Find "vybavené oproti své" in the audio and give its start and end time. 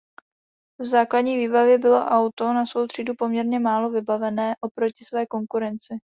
3.89-5.25